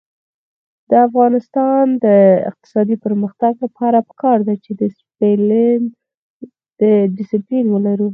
[0.89, 2.07] د افغانستان د
[2.49, 8.09] اقتصادي پرمختګ لپاره پکار ده چې دسپلین ولرو.